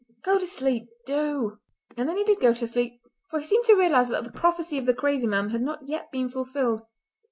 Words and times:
Go 0.23 0.39
to 0.39 0.47
sleep! 0.47 0.87
Do!" 1.05 1.59
And 1.95 2.09
then 2.09 2.17
he 2.17 2.23
did 2.23 2.39
go 2.39 2.55
to 2.55 2.65
sleep, 2.65 2.99
for 3.29 3.37
he 3.37 3.45
seemed 3.45 3.65
to 3.65 3.75
realise 3.75 4.09
that 4.09 4.23
the 4.23 4.31
prophecy 4.31 4.79
of 4.79 4.87
the 4.87 4.95
crazy 4.95 5.27
man 5.27 5.49
had 5.51 5.61
not 5.61 5.87
yet 5.87 6.09
been 6.11 6.27
fulfilled. 6.27 6.81